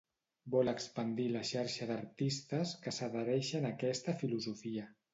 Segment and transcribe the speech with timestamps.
[0.53, 4.93] Vol expandir la xarxa d'artistes que s'adhereixen a aquesta filosofia.